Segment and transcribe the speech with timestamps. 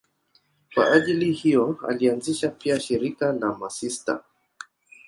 [0.73, 4.23] Kwa ajili hiyo alianzisha pia shirika la masista.